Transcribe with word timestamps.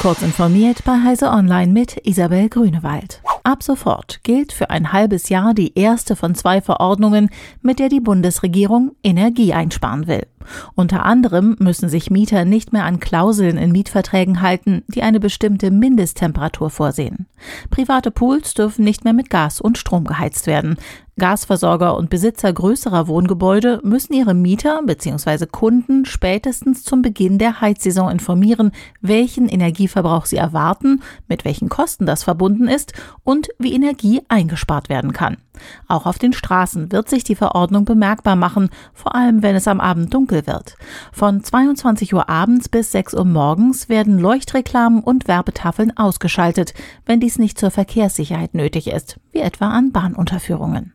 Kurz 0.00 0.22
informiert 0.22 0.84
bei 0.84 1.02
Heise 1.02 1.30
Online 1.30 1.72
mit 1.72 2.06
Isabel 2.06 2.48
Grünewald. 2.48 3.22
Ab 3.42 3.62
sofort 3.62 4.20
gilt 4.22 4.52
für 4.52 4.70
ein 4.70 4.92
halbes 4.92 5.30
Jahr 5.30 5.54
die 5.54 5.76
erste 5.76 6.16
von 6.16 6.34
zwei 6.34 6.60
Verordnungen, 6.60 7.30
mit 7.62 7.78
der 7.78 7.88
die 7.88 8.00
Bundesregierung 8.00 8.94
Energie 9.02 9.52
einsparen 9.52 10.06
will. 10.06 10.26
Unter 10.74 11.04
anderem 11.04 11.56
müssen 11.58 11.88
sich 11.88 12.10
Mieter 12.10 12.44
nicht 12.44 12.72
mehr 12.72 12.84
an 12.84 13.00
Klauseln 13.00 13.56
in 13.56 13.72
Mietverträgen 13.72 14.40
halten, 14.42 14.82
die 14.88 15.02
eine 15.02 15.20
bestimmte 15.20 15.70
Mindesttemperatur 15.70 16.70
vorsehen. 16.70 17.26
Private 17.70 18.10
Pools 18.10 18.54
dürfen 18.54 18.84
nicht 18.84 19.04
mehr 19.04 19.12
mit 19.12 19.30
Gas 19.30 19.60
und 19.60 19.78
Strom 19.78 20.04
geheizt 20.04 20.46
werden. 20.46 20.76
Gasversorger 21.18 21.96
und 21.96 22.10
Besitzer 22.10 22.52
größerer 22.52 23.08
Wohngebäude 23.08 23.80
müssen 23.82 24.12
ihre 24.12 24.34
Mieter 24.34 24.82
bzw. 24.84 25.46
Kunden 25.46 26.04
spätestens 26.04 26.84
zum 26.84 27.00
Beginn 27.00 27.38
der 27.38 27.62
Heizsaison 27.62 28.10
informieren, 28.10 28.70
welchen 29.00 29.48
Energieverbrauch 29.48 30.26
sie 30.26 30.36
erwarten, 30.36 31.00
mit 31.26 31.46
welchen 31.46 31.70
Kosten 31.70 32.04
das 32.04 32.22
verbunden 32.22 32.68
ist 32.68 32.92
und 33.24 33.48
wie 33.58 33.72
Energie 33.72 34.20
eingespart 34.28 34.90
werden 34.90 35.14
kann. 35.14 35.38
Auch 35.88 36.04
auf 36.04 36.18
den 36.18 36.34
Straßen 36.34 36.92
wird 36.92 37.08
sich 37.08 37.24
die 37.24 37.34
Verordnung 37.34 37.86
bemerkbar 37.86 38.36
machen, 38.36 38.68
vor 38.92 39.14
allem 39.14 39.42
wenn 39.42 39.56
es 39.56 39.66
am 39.66 39.80
Abend 39.80 40.12
dunkel 40.12 40.35
wird. 40.44 40.74
Von 41.12 41.44
22 41.44 42.12
Uhr 42.14 42.28
abends 42.28 42.68
bis 42.68 42.90
6 42.90 43.14
Uhr 43.14 43.24
morgens 43.24 43.88
werden 43.88 44.18
Leuchtreklamen 44.18 45.04
und 45.04 45.28
Werbetafeln 45.28 45.96
ausgeschaltet, 45.96 46.74
wenn 47.04 47.20
dies 47.20 47.38
nicht 47.38 47.58
zur 47.58 47.70
Verkehrssicherheit 47.70 48.54
nötig 48.54 48.88
ist, 48.88 49.20
wie 49.30 49.38
etwa 49.38 49.68
an 49.68 49.92
Bahnunterführungen. 49.92 50.92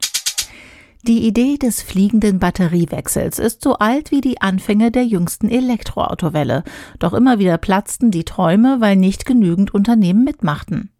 Die 1.08 1.26
Idee 1.26 1.58
des 1.58 1.82
fliegenden 1.82 2.38
Batteriewechsels 2.38 3.40
ist 3.40 3.64
so 3.64 3.78
alt 3.78 4.12
wie 4.12 4.22
die 4.22 4.40
Anfänge 4.40 4.92
der 4.92 5.04
jüngsten 5.04 5.50
Elektroautowelle. 5.50 6.64
Doch 7.00 7.14
immer 7.14 7.40
wieder 7.40 7.58
platzten 7.58 8.12
die 8.12 8.24
Träume, 8.24 8.82
weil 8.82 8.98
nicht 8.98 9.26
genügend 9.26 9.74
Unternehmen 9.74 10.24
mitmachten. 10.24 10.92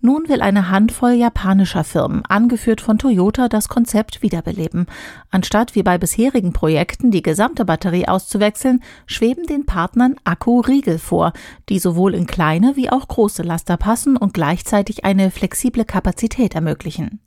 Nun 0.00 0.28
will 0.28 0.40
eine 0.40 0.70
Handvoll 0.70 1.12
japanischer 1.12 1.84
Firmen, 1.84 2.24
angeführt 2.26 2.80
von 2.80 2.98
Toyota, 2.98 3.48
das 3.48 3.68
Konzept 3.68 4.22
wiederbeleben. 4.22 4.86
Anstatt 5.30 5.74
wie 5.74 5.82
bei 5.82 5.98
bisherigen 5.98 6.52
Projekten 6.52 7.10
die 7.10 7.22
gesamte 7.22 7.64
Batterie 7.64 8.08
auszuwechseln, 8.08 8.82
schweben 9.06 9.44
den 9.46 9.66
Partnern 9.66 10.16
Akkuriegel 10.24 10.98
vor, 10.98 11.32
die 11.68 11.78
sowohl 11.78 12.14
in 12.14 12.26
kleine 12.26 12.76
wie 12.76 12.90
auch 12.90 13.06
große 13.06 13.42
Laster 13.42 13.76
passen 13.76 14.16
und 14.16 14.34
gleichzeitig 14.34 15.04
eine 15.04 15.30
flexible 15.30 15.84
Kapazität 15.84 16.54
ermöglichen. 16.54 17.20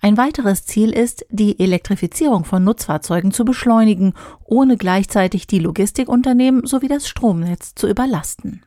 Ein 0.00 0.16
weiteres 0.16 0.64
Ziel 0.64 0.90
ist, 0.90 1.26
die 1.30 1.58
Elektrifizierung 1.58 2.44
von 2.44 2.62
Nutzfahrzeugen 2.62 3.32
zu 3.32 3.44
beschleunigen, 3.44 4.14
ohne 4.44 4.76
gleichzeitig 4.76 5.46
die 5.46 5.58
Logistikunternehmen 5.58 6.66
sowie 6.66 6.88
das 6.88 7.08
Stromnetz 7.08 7.74
zu 7.74 7.88
überlasten. 7.88 8.62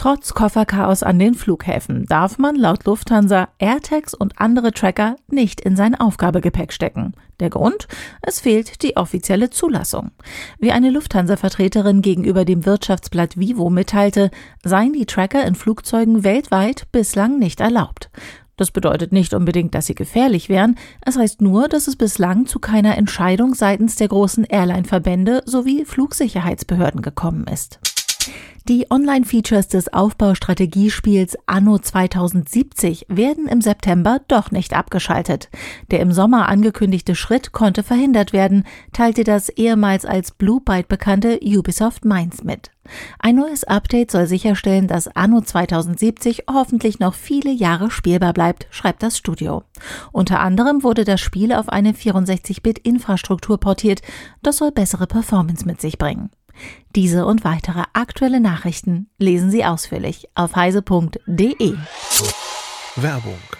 Trotz 0.00 0.32
Kofferchaos 0.32 1.02
an 1.02 1.18
den 1.18 1.34
Flughäfen 1.34 2.06
darf 2.06 2.38
man 2.38 2.56
laut 2.56 2.86
Lufthansa 2.86 3.50
AirTags 3.58 4.14
und 4.14 4.40
andere 4.40 4.72
Tracker 4.72 5.16
nicht 5.28 5.60
in 5.60 5.76
sein 5.76 5.94
Aufgabegepäck 5.94 6.72
stecken. 6.72 7.12
Der 7.38 7.50
Grund? 7.50 7.86
Es 8.22 8.40
fehlt 8.40 8.82
die 8.82 8.96
offizielle 8.96 9.50
Zulassung. 9.50 10.12
Wie 10.58 10.72
eine 10.72 10.88
Lufthansa-Vertreterin 10.88 12.00
gegenüber 12.00 12.46
dem 12.46 12.64
Wirtschaftsblatt 12.64 13.38
Vivo 13.38 13.68
mitteilte, 13.68 14.30
seien 14.64 14.94
die 14.94 15.04
Tracker 15.04 15.44
in 15.44 15.54
Flugzeugen 15.54 16.24
weltweit 16.24 16.90
bislang 16.92 17.38
nicht 17.38 17.60
erlaubt. 17.60 18.08
Das 18.56 18.70
bedeutet 18.70 19.12
nicht 19.12 19.34
unbedingt, 19.34 19.74
dass 19.74 19.84
sie 19.84 19.94
gefährlich 19.94 20.48
wären, 20.48 20.76
es 21.04 21.18
heißt 21.18 21.42
nur, 21.42 21.68
dass 21.68 21.88
es 21.88 21.96
bislang 21.96 22.46
zu 22.46 22.58
keiner 22.58 22.96
Entscheidung 22.96 23.52
seitens 23.52 23.96
der 23.96 24.08
großen 24.08 24.44
Airline-Verbände 24.44 25.42
sowie 25.44 25.84
Flugsicherheitsbehörden 25.84 27.02
gekommen 27.02 27.44
ist. 27.52 27.80
Die 28.68 28.86
Online-Features 28.88 29.68
des 29.68 29.92
Aufbaustrategiespiels 29.92 31.36
Anno 31.46 31.78
2070 31.78 33.06
werden 33.08 33.48
im 33.48 33.62
September 33.62 34.20
doch 34.28 34.50
nicht 34.52 34.74
abgeschaltet. 34.74 35.48
Der 35.90 35.98
im 35.98 36.12
Sommer 36.12 36.48
angekündigte 36.48 37.16
Schritt 37.16 37.50
konnte 37.50 37.82
verhindert 37.82 38.32
werden, 38.32 38.64
teilte 38.92 39.24
das 39.24 39.48
ehemals 39.48 40.04
als 40.04 40.30
Blue 40.30 40.60
Byte 40.60 40.88
bekannte 40.88 41.40
Ubisoft 41.42 42.04
Mainz 42.04 42.44
mit. 42.44 42.70
Ein 43.18 43.36
neues 43.36 43.64
Update 43.64 44.10
soll 44.10 44.26
sicherstellen, 44.26 44.86
dass 44.86 45.08
Anno 45.08 45.40
2070 45.40 46.44
hoffentlich 46.48 47.00
noch 47.00 47.14
viele 47.14 47.50
Jahre 47.50 47.90
spielbar 47.90 48.32
bleibt, 48.32 48.66
schreibt 48.70 49.02
das 49.02 49.18
Studio. 49.18 49.64
Unter 50.12 50.40
anderem 50.40 50.82
wurde 50.82 51.04
das 51.04 51.20
Spiel 51.20 51.52
auf 51.52 51.68
eine 51.68 51.92
64-Bit-Infrastruktur 51.92 53.58
portiert. 53.58 54.02
Das 54.42 54.58
soll 54.58 54.70
bessere 54.70 55.06
Performance 55.06 55.66
mit 55.66 55.80
sich 55.80 55.98
bringen. 55.98 56.30
Diese 56.96 57.26
und 57.26 57.44
weitere 57.44 57.84
aktuelle 57.92 58.40
Nachrichten 58.40 59.08
lesen 59.18 59.50
Sie 59.50 59.64
ausführlich 59.64 60.28
auf 60.34 60.56
heise.de. 60.56 61.74
Werbung 62.96 63.59